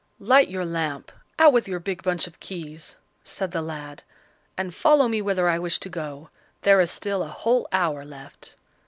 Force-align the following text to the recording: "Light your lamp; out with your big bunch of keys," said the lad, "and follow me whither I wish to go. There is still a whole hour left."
"Light 0.17 0.49
your 0.49 0.65
lamp; 0.65 1.11
out 1.37 1.53
with 1.53 1.67
your 1.67 1.79
big 1.79 2.01
bunch 2.01 2.25
of 2.25 2.39
keys," 2.39 2.95
said 3.23 3.51
the 3.51 3.61
lad, 3.61 4.01
"and 4.57 4.73
follow 4.73 5.07
me 5.07 5.21
whither 5.21 5.47
I 5.47 5.59
wish 5.59 5.79
to 5.79 5.89
go. 5.89 6.31
There 6.61 6.81
is 6.81 6.89
still 6.89 7.21
a 7.21 7.27
whole 7.27 7.67
hour 7.71 8.03
left." 8.03 8.55